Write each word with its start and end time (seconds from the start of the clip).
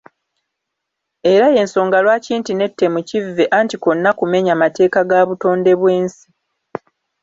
Era 1.33 1.45
y’ensonga 1.55 1.97
lwaki 2.05 2.31
nti 2.39 2.51
n’ettemu 2.55 2.99
kivve 3.09 3.43
anti 3.59 3.75
kwonna 3.81 4.09
kumenya 4.19 4.53
mateeka 4.61 4.99
ga 5.09 5.19
butonde 5.29 5.71
bw’ensi. 5.79 6.25